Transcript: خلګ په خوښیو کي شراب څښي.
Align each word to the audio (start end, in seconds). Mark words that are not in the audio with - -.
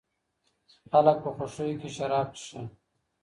خلګ 0.89 1.17
په 1.23 1.29
خوښیو 1.35 1.79
کي 1.81 1.89
شراب 1.97 2.29
څښي. 2.39 2.61